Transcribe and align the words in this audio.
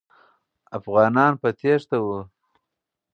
افغانان 0.77 1.31
په 1.41 1.49
تېښته 1.59 1.97
وو. 2.05 2.19